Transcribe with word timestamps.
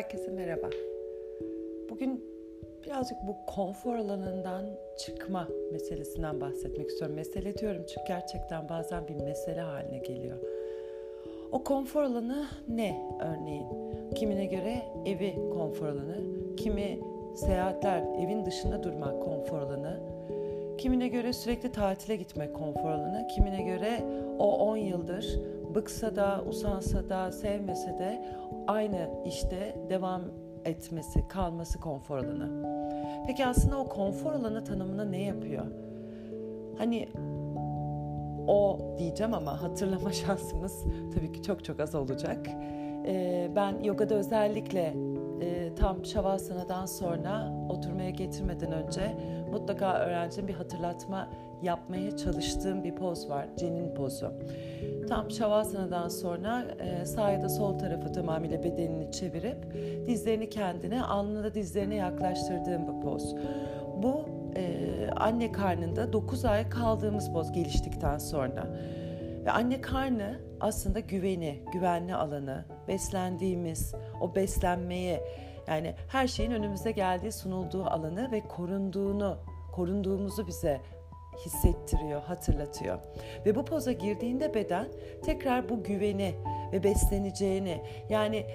Herkese 0.00 0.30
merhaba. 0.30 0.70
Bugün 1.90 2.24
birazcık 2.86 3.18
bu 3.26 3.36
konfor 3.46 3.96
alanından 3.96 4.64
çıkma 4.98 5.48
meselesinden 5.72 6.40
bahsetmek 6.40 6.88
istiyorum. 6.88 7.16
Mesele 7.16 7.58
diyorum 7.58 7.84
çünkü 7.88 8.06
gerçekten 8.08 8.68
bazen 8.68 9.08
bir 9.08 9.14
mesele 9.14 9.60
haline 9.60 9.98
geliyor. 9.98 10.36
O 11.52 11.64
konfor 11.64 12.02
alanı 12.02 12.46
ne 12.68 13.10
örneğin? 13.20 13.66
Kimine 14.14 14.46
göre 14.46 14.82
evi 15.06 15.34
konfor 15.52 15.86
alanı, 15.86 16.16
kimi 16.56 17.00
seyahatler, 17.34 18.02
evin 18.24 18.46
dışında 18.46 18.82
durmak 18.82 19.22
konfor 19.22 19.58
alanı, 19.58 20.00
kimine 20.78 21.08
göre 21.08 21.32
sürekli 21.32 21.72
tatile 21.72 22.16
gitmek 22.16 22.54
konfor 22.54 22.90
alanı, 22.90 23.28
kimine 23.34 23.62
göre 23.62 24.00
o 24.38 24.56
10 24.58 24.76
yıldır 24.76 25.40
bıksa 25.74 26.16
da, 26.16 26.44
usansa 26.48 27.08
da, 27.08 27.32
sevmese 27.32 27.98
de 27.98 28.24
aynı 28.66 29.10
işte 29.26 29.76
devam 29.90 30.22
etmesi, 30.64 31.28
kalması 31.28 31.80
konfor 31.80 32.18
alanı. 32.18 32.80
Peki 33.26 33.46
aslında 33.46 33.78
o 33.78 33.88
konfor 33.88 34.32
alanı 34.32 34.64
tanımına 34.64 35.04
ne 35.04 35.22
yapıyor? 35.22 35.66
Hani 36.78 37.08
o 38.46 38.78
diyeceğim 38.98 39.34
ama 39.34 39.62
hatırlama 39.62 40.12
şansımız 40.26 40.84
tabii 41.14 41.32
ki 41.32 41.42
çok 41.42 41.64
çok 41.64 41.80
az 41.80 41.94
olacak. 41.94 42.46
Ee, 43.06 43.50
ben 43.56 43.82
yogada 43.82 44.14
özellikle 44.14 44.94
e, 45.40 45.74
tam 45.74 46.04
Shavasanadan 46.04 46.86
sonra 46.86 47.52
oturmaya 47.68 48.10
getirmeden 48.10 48.72
önce 48.72 49.16
mutlaka 49.52 49.98
öğrencim 49.98 50.48
bir 50.48 50.54
hatırlatma 50.54 51.28
yapmaya 51.62 52.16
çalıştığım 52.16 52.84
bir 52.84 52.94
poz 52.94 53.28
var. 53.28 53.46
Cenin 53.56 53.94
pozu. 53.94 54.32
Tam 55.08 55.30
Şavasana'dan 55.30 56.08
sonra 56.08 56.64
e, 56.80 57.06
sağ 57.06 57.30
ya 57.30 57.42
da 57.42 57.48
sol 57.48 57.78
tarafı 57.78 58.12
tamamıyla 58.12 58.62
bedenini 58.62 59.12
çevirip 59.12 59.74
dizlerini 60.06 60.50
kendine, 60.50 61.02
alnını 61.02 61.54
dizlerine 61.54 61.94
yaklaştırdığım 61.94 62.82
bir 62.82 63.02
poz. 63.02 63.34
Bu 64.02 64.24
e, 64.56 65.10
anne 65.16 65.52
karnında 65.52 66.12
9 66.12 66.44
ay 66.44 66.68
kaldığımız 66.68 67.32
poz 67.32 67.52
geliştikten 67.52 68.18
sonra. 68.18 68.66
Ve 69.44 69.50
anne 69.50 69.80
karnı 69.80 70.40
aslında 70.60 71.00
güveni, 71.00 71.62
güvenli 71.72 72.14
alanı, 72.14 72.64
beslendiğimiz, 72.88 73.94
o 74.20 74.34
beslenmeye 74.34 75.24
yani 75.68 75.94
her 76.08 76.26
şeyin 76.26 76.50
önümüze 76.50 76.90
geldiği, 76.90 77.32
sunulduğu 77.32 77.84
alanı 77.84 78.32
ve 78.32 78.40
korunduğunu, 78.40 79.38
korunduğumuzu 79.72 80.46
bize 80.46 80.80
hissettiriyor, 81.44 82.22
hatırlatıyor. 82.22 82.98
Ve 83.46 83.54
bu 83.54 83.64
poza 83.64 83.92
girdiğinde 83.92 84.54
beden 84.54 84.86
tekrar 85.22 85.68
bu 85.68 85.82
güveni 85.82 86.34
ve 86.72 86.84
besleneceğini 86.84 87.82
yani 88.08 88.46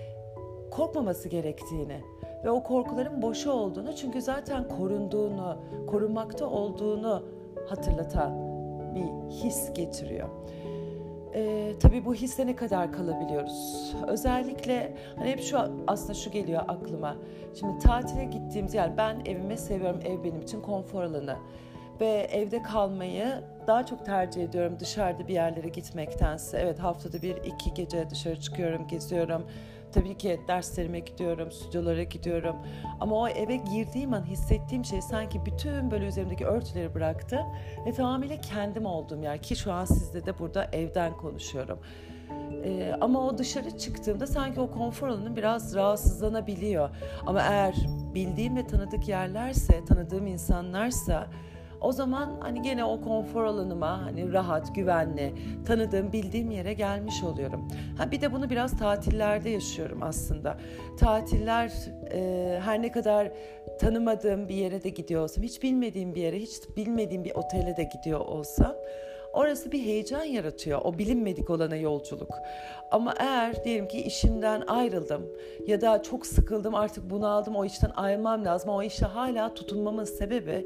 korkmaması 0.71 1.29
gerektiğini 1.29 2.01
ve 2.43 2.49
o 2.49 2.63
korkuların 2.63 3.21
boşu 3.21 3.51
olduğunu 3.51 3.95
çünkü 3.95 4.21
zaten 4.21 4.67
korunduğunu, 4.67 5.57
korunmakta 5.87 6.49
olduğunu 6.49 7.25
hatırlatan 7.69 8.55
bir 8.95 9.35
his 9.35 9.73
getiriyor. 9.73 10.29
Ee, 11.35 11.73
tabii 11.79 12.05
bu 12.05 12.13
hisse 12.13 12.47
ne 12.47 12.55
kadar 12.55 12.91
kalabiliyoruz? 12.91 13.93
Özellikle 14.07 14.97
hani 15.15 15.29
hep 15.29 15.41
şu 15.41 15.57
aslında 15.87 16.13
şu 16.13 16.31
geliyor 16.31 16.61
aklıma. 16.67 17.15
Şimdi 17.59 17.79
tatile 17.79 18.23
gittiğimiz 18.23 18.73
yani 18.73 18.97
ben 18.97 19.21
evimi 19.25 19.57
seviyorum. 19.57 19.99
Ev 20.05 20.23
benim 20.23 20.41
için 20.41 20.61
konfor 20.61 21.03
alanı 21.03 21.35
ve 22.01 22.27
evde 22.31 22.61
kalmayı 22.61 23.27
daha 23.67 23.85
çok 23.85 24.05
tercih 24.05 24.43
ediyorum 24.43 24.77
dışarıda 24.79 25.27
bir 25.27 25.33
yerlere 25.33 25.67
gitmektense. 25.67 26.57
Evet 26.57 26.79
haftada 26.79 27.21
bir 27.21 27.35
iki 27.35 27.73
gece 27.73 28.09
dışarı 28.09 28.39
çıkıyorum, 28.39 28.87
geziyorum. 28.87 29.45
Tabii 29.95 30.17
ki 30.17 30.41
derslerime 30.47 30.99
gidiyorum, 30.99 31.51
stüdyolara 31.51 32.03
gidiyorum. 32.03 32.55
Ama 32.99 33.15
o 33.15 33.27
eve 33.27 33.55
girdiğim 33.55 34.13
an 34.13 34.25
hissettiğim 34.25 34.85
şey 34.85 35.01
sanki 35.01 35.45
bütün 35.45 35.91
böyle 35.91 36.07
üzerimdeki 36.07 36.45
örtüleri 36.45 36.93
bıraktı 36.93 37.39
ve 37.85 37.91
tamamıyla 37.91 38.41
kendim 38.41 38.85
olduğum 38.85 39.23
yer. 39.23 39.41
Ki 39.41 39.55
şu 39.55 39.71
an 39.71 39.85
sizde 39.85 40.25
de 40.25 40.39
burada 40.39 40.65
evden 40.73 41.17
konuşuyorum. 41.17 41.79
Ee, 42.65 42.93
ama 43.01 43.27
o 43.27 43.37
dışarı 43.37 43.77
çıktığımda 43.77 44.27
sanki 44.27 44.59
o 44.59 44.71
konfor 44.71 45.07
alanı 45.07 45.35
biraz 45.35 45.75
rahatsızlanabiliyor. 45.75 46.89
Ama 47.25 47.41
eğer 47.41 47.75
bildiğim 48.15 48.55
ve 48.55 48.67
tanıdık 48.67 49.07
yerlerse, 49.07 49.85
tanıdığım 49.85 50.27
insanlarsa 50.27 51.27
o 51.81 51.91
zaman 51.91 52.39
hani 52.41 52.61
gene 52.61 52.85
o 52.85 53.01
konfor 53.01 53.43
alanıma 53.43 54.01
hani 54.01 54.33
rahat, 54.33 54.75
güvenli, 54.75 55.33
tanıdığım, 55.67 56.13
bildiğim 56.13 56.51
yere 56.51 56.73
gelmiş 56.73 57.23
oluyorum. 57.23 57.67
Ha 57.97 58.11
bir 58.11 58.21
de 58.21 58.33
bunu 58.33 58.49
biraz 58.49 58.77
tatillerde 58.77 59.49
yaşıyorum 59.49 60.03
aslında. 60.03 60.57
Tatiller 60.99 61.71
e, 62.11 62.59
her 62.63 62.81
ne 62.81 62.91
kadar 62.91 63.31
tanımadığım 63.79 64.49
bir 64.49 64.55
yere 64.55 64.83
de 64.83 64.89
gidiyor 64.89 65.23
olsam, 65.23 65.43
hiç 65.43 65.63
bilmediğim 65.63 66.15
bir 66.15 66.21
yere, 66.21 66.39
hiç 66.39 66.51
bilmediğim 66.77 67.23
bir 67.23 67.35
otele 67.35 67.77
de 67.77 67.83
gidiyor 67.83 68.19
olsam 68.19 68.75
orası 69.35 69.71
bir 69.71 69.79
heyecan 69.79 70.23
yaratıyor. 70.23 70.81
O 70.83 70.97
bilinmedik 70.97 71.49
olana 71.49 71.75
yolculuk. 71.75 72.31
Ama 72.91 73.13
eğer 73.19 73.63
diyelim 73.63 73.87
ki 73.87 74.01
işimden 74.01 74.61
ayrıldım 74.67 75.25
ya 75.67 75.81
da 75.81 76.03
çok 76.03 76.27
sıkıldım 76.27 76.75
artık 76.75 77.09
bunu 77.09 77.27
aldım 77.27 77.55
o 77.55 77.65
işten 77.65 77.91
ayrılmam 77.95 78.45
lazım. 78.45 78.69
O 78.69 78.83
işe 78.83 79.05
hala 79.05 79.53
tutunmamın 79.53 80.03
sebebi 80.03 80.65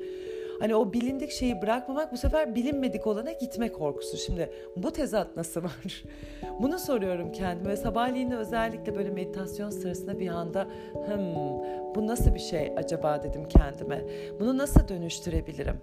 Hani 0.59 0.75
o 0.75 0.93
bilindik 0.93 1.31
şeyi 1.31 1.61
bırakmamak 1.61 2.11
bu 2.11 2.17
sefer 2.17 2.55
bilinmedik 2.55 3.07
olana 3.07 3.31
gitme 3.31 3.71
korkusu. 3.71 4.17
Şimdi 4.17 4.49
bu 4.75 4.91
tezat 4.91 5.37
nasıl 5.37 5.63
var? 5.63 6.03
Bunu 6.59 6.79
soruyorum 6.79 7.31
kendime. 7.31 7.77
Sabahleyin 7.77 8.31
özellikle 8.31 8.95
böyle 8.95 9.09
meditasyon 9.09 9.69
sırasında 9.69 10.19
bir 10.19 10.27
anda 10.27 10.67
hmm, 10.93 11.95
bu 11.95 12.07
nasıl 12.07 12.35
bir 12.35 12.39
şey 12.39 12.73
acaba 12.77 13.23
dedim 13.23 13.47
kendime. 13.47 14.01
Bunu 14.39 14.57
nasıl 14.57 14.87
dönüştürebilirim? 14.87 15.75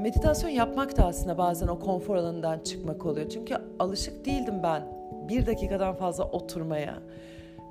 Meditasyon 0.00 0.50
yapmak 0.50 0.96
da 0.96 1.06
aslında 1.06 1.38
bazen 1.38 1.68
o 1.68 1.78
konfor 1.78 2.16
alanından 2.16 2.58
çıkmak 2.58 3.06
oluyor. 3.06 3.28
Çünkü 3.28 3.56
alışık 3.78 4.26
değildim 4.26 4.62
ben 4.62 4.82
bir 5.28 5.46
dakikadan 5.46 5.94
fazla 5.94 6.24
oturmaya. 6.24 6.94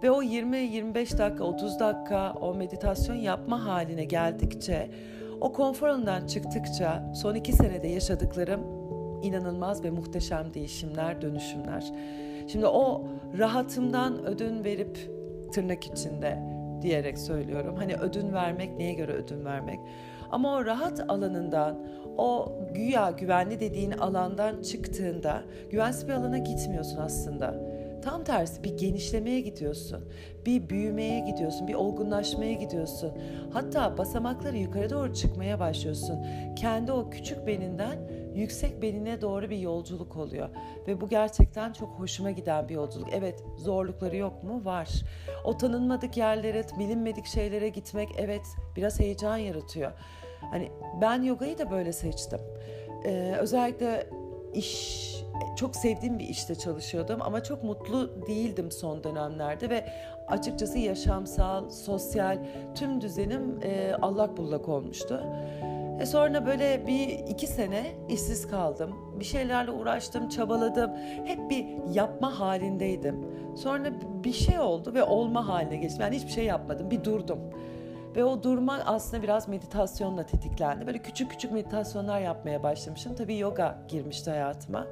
Ve 0.03 0.11
o 0.11 0.23
20-25 0.23 1.17
dakika, 1.17 1.43
30 1.43 1.79
dakika 1.79 2.33
o 2.33 2.53
meditasyon 2.53 3.15
yapma 3.15 3.65
haline 3.65 4.05
geldikçe 4.05 4.89
o 5.41 5.53
konfor 5.53 5.87
alanından 5.87 6.27
çıktıkça 6.27 7.11
son 7.15 7.35
iki 7.35 7.53
senede 7.53 7.87
yaşadıklarım 7.87 8.61
inanılmaz 9.23 9.83
ve 9.83 9.91
muhteşem 9.91 10.53
değişimler, 10.53 11.21
dönüşümler. 11.21 11.93
Şimdi 12.47 12.67
o 12.67 13.07
rahatımdan 13.37 14.25
ödün 14.25 14.63
verip 14.63 15.11
tırnak 15.53 15.85
içinde 15.85 16.39
diyerek 16.81 17.17
söylüyorum. 17.17 17.75
Hani 17.77 17.95
ödün 17.95 18.33
vermek 18.33 18.77
neye 18.77 18.93
göre 18.93 19.11
ödün 19.11 19.45
vermek? 19.45 19.79
Ama 20.31 20.55
o 20.55 20.65
rahat 20.65 20.99
alanından, 21.07 21.79
o 22.17 22.51
güya 22.73 23.11
güvenli 23.11 23.59
dediğin 23.59 23.91
alandan 23.91 24.61
çıktığında 24.61 25.43
güvensiz 25.71 26.07
bir 26.07 26.13
alana 26.13 26.37
gitmiyorsun 26.37 26.97
aslında 26.97 27.55
Tam 28.05 28.23
tersi 28.23 28.63
bir 28.63 28.77
genişlemeye 28.77 29.41
gidiyorsun. 29.41 30.05
Bir 30.45 30.69
büyümeye 30.69 31.19
gidiyorsun, 31.19 31.67
bir 31.67 31.73
olgunlaşmaya 31.73 32.53
gidiyorsun. 32.53 33.11
Hatta 33.53 33.97
basamakları 33.97 34.57
yukarı 34.57 34.89
doğru 34.89 35.13
çıkmaya 35.13 35.59
başlıyorsun. 35.59 36.25
Kendi 36.55 36.91
o 36.91 37.09
küçük 37.09 37.47
beninden 37.47 38.09
yüksek 38.35 38.81
benine 38.81 39.21
doğru 39.21 39.49
bir 39.49 39.57
yolculuk 39.57 40.17
oluyor. 40.17 40.49
Ve 40.87 41.01
bu 41.01 41.09
gerçekten 41.09 41.73
çok 41.73 41.89
hoşuma 41.89 42.31
giden 42.31 42.69
bir 42.69 42.73
yolculuk. 42.73 43.09
Evet 43.11 43.43
zorlukları 43.57 44.15
yok 44.15 44.43
mu? 44.43 44.65
Var. 44.65 44.89
O 45.43 45.57
tanınmadık 45.57 46.17
yerlere, 46.17 46.63
bilinmedik 46.79 47.25
şeylere 47.25 47.69
gitmek 47.69 48.09
evet 48.17 48.45
biraz 48.75 48.99
heyecan 48.99 49.37
yaratıyor. 49.37 49.91
Hani 50.51 50.71
ben 51.01 51.21
yogayı 51.21 51.57
da 51.57 51.71
böyle 51.71 51.93
seçtim. 51.93 52.39
Ee, 53.05 53.35
özellikle 53.39 54.09
iş 54.53 55.14
çok 55.55 55.75
sevdiğim 55.75 56.19
bir 56.19 56.29
işte 56.29 56.55
çalışıyordum 56.55 57.21
ama 57.21 57.43
çok 57.43 57.63
mutlu 57.63 58.27
değildim 58.27 58.71
son 58.71 59.03
dönemlerde 59.03 59.69
ve 59.69 59.85
açıkçası 60.27 60.77
yaşamsal, 60.77 61.69
sosyal 61.69 62.39
tüm 62.75 63.01
düzenim 63.01 63.59
e, 63.63 63.93
allak 64.01 64.37
bullak 64.37 64.69
olmuştu. 64.69 65.23
E 65.99 66.05
sonra 66.05 66.45
böyle 66.45 66.87
bir 66.87 67.09
iki 67.09 67.47
sene 67.47 67.95
işsiz 68.09 68.47
kaldım. 68.47 68.95
Bir 69.19 69.25
şeylerle 69.25 69.71
uğraştım, 69.71 70.29
çabaladım. 70.29 70.91
Hep 71.25 71.49
bir 71.49 71.65
yapma 71.93 72.39
halindeydim. 72.39 73.25
Sonra 73.55 73.89
bir 74.23 74.33
şey 74.33 74.59
oldu 74.59 74.93
ve 74.93 75.03
olma 75.03 75.47
haline 75.47 75.75
geçtim. 75.75 76.01
Yani 76.01 76.15
hiçbir 76.15 76.31
şey 76.31 76.45
yapmadım, 76.45 76.91
bir 76.91 77.03
durdum. 77.03 77.39
Ve 78.15 78.23
o 78.23 78.43
durma 78.43 78.79
aslında 78.85 79.23
biraz 79.23 79.47
meditasyonla 79.47 80.25
tetiklendi. 80.25 80.87
Böyle 80.87 80.97
küçük 80.97 81.31
küçük 81.31 81.51
meditasyonlar 81.51 82.19
yapmaya 82.19 82.63
başlamışım. 82.63 83.15
Tabii 83.15 83.37
yoga 83.37 83.77
girmişti 83.87 84.29
hayatıma. 84.29 84.87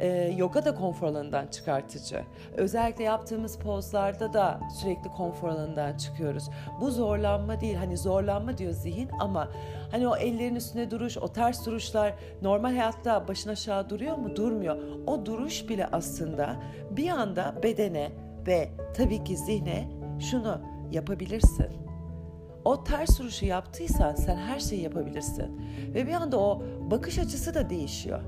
Ee, 0.00 0.34
yoga 0.36 0.64
da 0.64 0.74
konfor 0.74 1.06
alanından 1.06 1.46
çıkartıcı. 1.46 2.24
Özellikle 2.56 3.04
yaptığımız 3.04 3.58
pozlarda 3.58 4.32
da 4.32 4.60
sürekli 4.80 5.10
konfor 5.10 5.48
alanından 5.48 5.96
çıkıyoruz. 5.96 6.50
Bu 6.80 6.90
zorlanma 6.90 7.60
değil. 7.60 7.74
Hani 7.74 7.96
zorlanma 7.96 8.58
diyor 8.58 8.72
zihin 8.72 9.08
ama 9.20 9.48
hani 9.90 10.08
o 10.08 10.16
ellerin 10.16 10.54
üstüne 10.54 10.90
duruş, 10.90 11.18
o 11.18 11.28
ters 11.28 11.66
duruşlar 11.66 12.14
normal 12.42 12.68
hayatta 12.68 13.28
başın 13.28 13.50
aşağı 13.50 13.90
duruyor 13.90 14.16
mu? 14.16 14.36
Durmuyor. 14.36 14.76
O 15.06 15.26
duruş 15.26 15.68
bile 15.68 15.86
aslında 15.86 16.56
bir 16.90 17.08
anda 17.08 17.54
bedene 17.62 18.10
ve 18.46 18.68
tabii 18.96 19.24
ki 19.24 19.36
zihne 19.36 19.88
şunu 20.30 20.60
yapabilirsin. 20.90 21.87
O 22.68 22.84
ters 22.84 23.18
duruşu 23.18 23.46
yaptıysan 23.46 24.14
sen 24.14 24.36
her 24.36 24.58
şeyi 24.58 24.82
yapabilirsin. 24.82 25.60
Ve 25.94 26.06
bir 26.06 26.12
anda 26.12 26.40
o 26.40 26.62
bakış 26.90 27.18
açısı 27.18 27.54
da 27.54 27.70
değişiyor. 27.70 28.20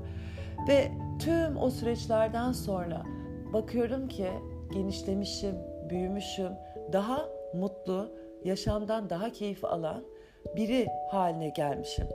Ve 0.67 0.91
tüm 1.19 1.57
o 1.57 1.69
süreçlerden 1.69 2.51
sonra 2.51 3.03
bakıyorum 3.53 4.07
ki 4.07 4.27
genişlemişim, 4.73 5.55
büyümüşüm, 5.89 6.51
daha 6.93 7.29
mutlu, 7.53 8.11
yaşamdan 8.43 9.09
daha 9.09 9.29
keyif 9.29 9.65
alan 9.65 10.03
biri 10.55 10.87
haline 11.11 11.49
gelmişim. 11.49 12.07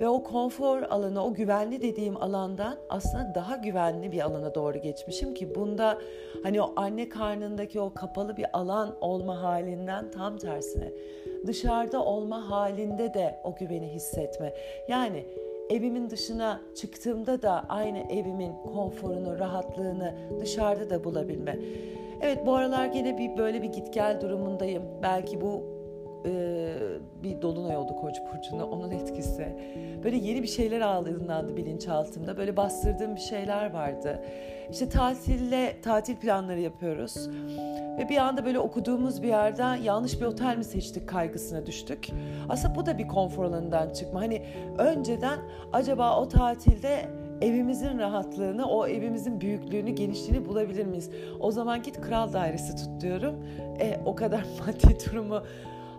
Ve 0.00 0.08
o 0.08 0.22
konfor 0.22 0.82
alanı, 0.82 1.24
o 1.24 1.34
güvenli 1.34 1.82
dediğim 1.82 2.16
alandan 2.16 2.76
aslında 2.88 3.32
daha 3.34 3.56
güvenli 3.56 4.12
bir 4.12 4.20
alana 4.20 4.54
doğru 4.54 4.78
geçmişim 4.78 5.34
ki 5.34 5.54
bunda 5.54 5.98
hani 6.42 6.62
o 6.62 6.72
anne 6.76 7.08
karnındaki 7.08 7.80
o 7.80 7.94
kapalı 7.94 8.36
bir 8.36 8.46
alan 8.52 8.96
olma 9.00 9.42
halinden 9.42 10.10
tam 10.10 10.38
tersine 10.38 10.92
dışarıda 11.46 12.04
olma 12.04 12.50
halinde 12.50 13.14
de 13.14 13.40
o 13.44 13.54
güveni 13.54 13.88
hissetme. 13.88 14.54
Yani 14.88 15.26
evimin 15.70 16.10
dışına 16.10 16.60
çıktığımda 16.74 17.42
da 17.42 17.64
aynı 17.68 17.98
evimin 17.98 18.52
konforunu, 18.74 19.38
rahatlığını 19.38 20.14
dışarıda 20.40 20.90
da 20.90 21.04
bulabilme. 21.04 21.58
Evet 22.20 22.46
bu 22.46 22.54
aralar 22.54 22.90
yine 22.94 23.18
bir 23.18 23.38
böyle 23.38 23.62
bir 23.62 23.72
git 23.72 23.94
gel 23.94 24.20
durumundayım. 24.20 24.82
Belki 25.02 25.40
bu 25.40 25.75
e, 26.24 26.74
bir 27.22 27.42
dolunay 27.42 27.76
oldu 27.76 27.96
Koç 27.96 28.16
burcunda 28.20 28.66
onun 28.66 28.90
etkisi. 28.90 29.56
Böyle 30.04 30.16
yeni 30.16 30.42
bir 30.42 30.48
şeyler 30.48 30.80
aydınlandı 30.80 31.56
bilinçaltımda. 31.56 32.36
Böyle 32.36 32.56
bastırdığım 32.56 33.16
bir 33.16 33.20
şeyler 33.20 33.72
vardı. 33.72 34.22
İşte 34.70 34.88
tatille 34.88 35.80
tatil 35.82 36.16
planları 36.16 36.60
yapıyoruz. 36.60 37.28
Ve 37.98 38.08
bir 38.08 38.16
anda 38.16 38.44
böyle 38.44 38.58
okuduğumuz 38.58 39.22
bir 39.22 39.28
yerden 39.28 39.76
yanlış 39.76 40.20
bir 40.20 40.26
otel 40.26 40.56
mi 40.56 40.64
seçtik 40.64 41.08
kaygısına 41.08 41.66
düştük. 41.66 42.08
Aslında 42.48 42.74
bu 42.74 42.86
da 42.86 42.98
bir 42.98 43.08
konfor 43.08 43.44
alanından 43.44 43.90
çıkma. 43.90 44.20
Hani 44.20 44.42
önceden 44.78 45.38
acaba 45.72 46.20
o 46.20 46.28
tatilde 46.28 47.08
evimizin 47.40 47.98
rahatlığını, 47.98 48.68
o 48.68 48.86
evimizin 48.86 49.40
büyüklüğünü, 49.40 49.90
genişliğini 49.90 50.48
bulabilir 50.48 50.86
miyiz? 50.86 51.10
O 51.40 51.50
zaman 51.50 51.82
git 51.82 52.00
kral 52.00 52.32
dairesi 52.32 52.76
tut 52.76 53.00
diyorum. 53.00 53.34
E, 53.80 54.00
o 54.04 54.14
kadar 54.14 54.40
maddi 54.66 54.96
durumu 55.06 55.42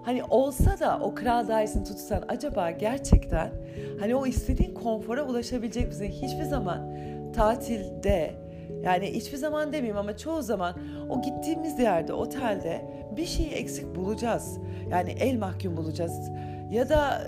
Hani 0.08 0.24
olsa 0.24 0.80
da 0.80 1.00
o 1.02 1.16
kral 1.16 1.48
dairesini 1.48 1.84
tutsan 1.84 2.24
acaba 2.28 2.72
gerçekten 2.72 3.52
hani 4.00 4.16
o 4.16 4.26
istediğin 4.26 4.74
konfora 4.74 5.24
ulaşabilecek 5.24 5.88
misin? 5.88 6.06
Hiçbir 6.06 6.44
zaman 6.44 6.94
tatilde 7.34 8.36
yani 8.84 9.14
hiçbir 9.14 9.38
zaman 9.38 9.74
demeyeyim 9.74 9.98
ama 9.98 10.18
çoğu 10.18 10.42
zaman 10.42 10.76
o 11.10 11.22
gittiğimiz 11.22 11.80
yerde, 11.80 12.14
otelde 12.14 12.86
bir 13.18 13.26
şeyi 13.26 13.50
eksik 13.50 13.96
bulacağız. 13.96 14.58
Yani 14.90 15.12
el 15.12 15.38
mahkum 15.38 15.78
bulacağız 15.78 16.32
ya 16.72 16.90
da 16.90 17.28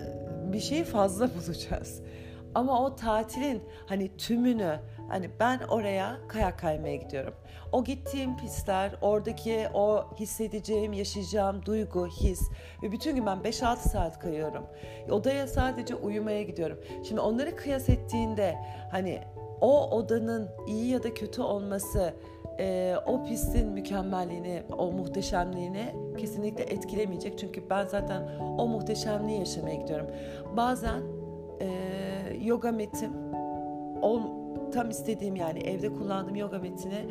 bir 0.53 0.59
şeyi 0.59 0.83
fazla 0.83 1.29
bulacağız. 1.35 2.01
Ama 2.55 2.85
o 2.85 2.95
tatilin 2.95 3.61
hani 3.85 4.17
tümünü 4.17 4.79
hani 5.09 5.29
ben 5.39 5.59
oraya 5.59 6.17
kayak 6.27 6.59
kaymaya 6.59 6.95
gidiyorum. 6.95 7.33
O 7.71 7.83
gittiğim 7.83 8.37
pistler, 8.37 8.91
oradaki 9.01 9.67
o 9.73 10.05
hissedeceğim, 10.19 10.93
yaşayacağım 10.93 11.65
duygu, 11.65 12.07
his 12.07 12.49
ve 12.83 12.91
bütün 12.91 13.15
gün 13.15 13.25
ben 13.25 13.37
5-6 13.37 13.77
saat 13.77 14.19
kayıyorum. 14.19 14.63
Odaya 15.09 15.47
sadece 15.47 15.95
uyumaya 15.95 16.43
gidiyorum. 16.43 16.79
Şimdi 17.07 17.21
onları 17.21 17.55
kıyas 17.55 17.89
ettiğinde 17.89 18.55
hani 18.91 19.21
o 19.61 19.89
odanın 19.89 20.49
iyi 20.67 20.91
ya 20.91 21.03
da 21.03 21.13
kötü 21.13 21.41
olması 21.41 22.13
e, 22.59 22.95
o 23.05 23.23
pistin 23.23 23.69
mükemmelliğini, 23.69 24.63
o 24.77 24.91
muhteşemliğini 24.91 25.95
kesinlikle 26.17 26.63
etkilemeyecek. 26.63 27.39
Çünkü 27.39 27.69
ben 27.69 27.85
zaten 27.85 28.27
o 28.57 28.67
muhteşemliği 28.67 29.39
yaşamaya 29.39 29.75
gidiyorum. 29.75 30.07
Bazen 30.57 31.01
e, 31.61 31.67
yoga 32.41 32.71
metim 32.71 33.11
ol, 34.01 34.21
tam 34.71 34.89
istediğim 34.89 35.35
yani 35.35 35.59
evde 35.59 35.93
kullandığım 35.93 36.35
yoga 36.35 36.59
metini 36.59 37.05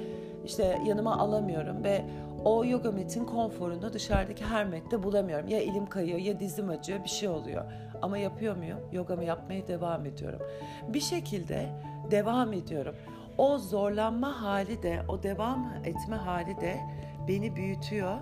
işte 0.45 0.83
yanıma 0.87 1.19
alamıyorum 1.19 1.85
ve 1.85 2.05
o 2.45 2.65
yoga 2.65 2.93
metin 2.93 3.25
konforunu 3.25 3.93
dışarıdaki 3.93 4.45
her 4.45 4.67
mette 4.67 5.03
bulamıyorum. 5.03 5.49
Ya 5.49 5.59
elim 5.59 5.87
kayıyor 5.87 6.19
ya 6.19 6.41
dizim 6.41 6.69
acıyor 6.69 7.05
bir 7.05 7.09
şey 7.09 7.29
oluyor. 7.29 7.65
Ama 8.03 8.19
yapıyor 8.19 8.57
muyum? 8.57 8.79
Yogamı 8.93 9.25
yapmaya 9.25 9.69
devam 9.69 10.07
ediyorum. 10.07 10.41
Bir 10.89 11.01
şekilde 11.01 11.67
devam 12.11 12.53
ediyorum. 12.53 12.95
O 13.39 13.59
zorlanma 13.59 14.43
hali 14.43 14.83
de, 14.83 15.03
o 15.09 15.23
devam 15.23 15.73
etme 15.85 16.17
hali 16.17 16.61
de 16.61 16.81
beni 17.29 17.57
büyütüyor 17.57 18.21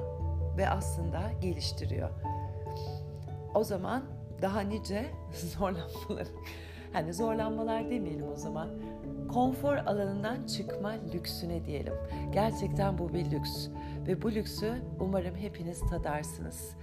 ve 0.57 0.69
aslında 0.69 1.21
geliştiriyor. 1.41 2.11
O 3.55 3.65
zaman 3.65 4.03
daha 4.43 4.61
nice 4.61 5.07
zorlanmalar, 5.59 6.27
hani 6.93 7.15
zorlanmalar 7.15 7.91
demeyelim 7.91 8.29
o 8.33 8.37
zaman, 8.37 8.69
konfor 9.29 9.77
alanından 9.77 10.47
çıkma 10.47 10.95
lüksüne 11.15 11.65
diyelim. 11.65 11.95
Gerçekten 12.33 12.99
bu 12.99 13.15
bir 13.15 13.31
lüks 13.31 13.69
ve 14.07 14.23
bu 14.23 14.33
lüksü 14.33 14.75
umarım 15.01 15.35
hepiniz 15.35 15.81
tadarsınız. 15.81 16.77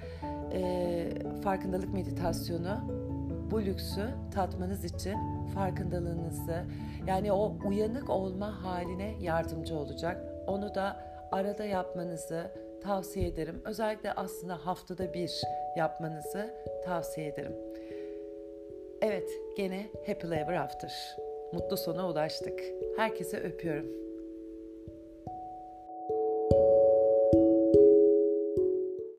Ee, 0.54 1.10
farkındalık 1.44 1.94
meditasyonu 1.94 2.80
bu 3.52 3.62
lüksü 3.62 4.10
tatmanız 4.34 4.86
için 4.86 5.18
farkındalığınızı 5.54 6.64
yani 7.08 7.32
o 7.32 7.58
uyanık 7.66 8.10
olma 8.10 8.64
haline 8.64 9.16
yardımcı 9.22 9.76
olacak. 9.76 10.22
Onu 10.48 10.76
da 10.76 10.98
arada 11.32 11.66
yapmanızı 11.66 12.52
tavsiye 12.84 13.28
ederim. 13.28 13.62
Özellikle 13.66 14.14
aslında 14.14 14.66
haftada 14.66 15.14
bir 15.14 15.42
yapmanızı 15.78 16.54
tavsiye 16.86 17.28
ederim. 17.28 17.54
Evet, 19.02 19.30
gene 19.58 19.88
Happy 20.08 20.28
Ever 20.28 20.54
After. 20.54 21.23
Mutlu 21.54 21.78
sona 21.78 22.10
ulaştık. 22.10 22.60
Herkese 22.96 23.38
öpüyorum. 23.38 24.03